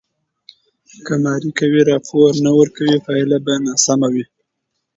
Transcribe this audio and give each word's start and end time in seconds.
که 1.05 1.13
ماري 1.23 1.49
کوري 1.59 1.81
راپور 1.91 2.31
نه 2.45 2.51
ورکړي، 2.59 2.95
پایله 3.07 3.37
به 3.45 3.53
ناسم 3.65 4.01
وي. 4.13 4.25